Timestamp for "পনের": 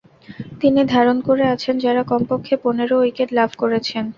2.63-2.91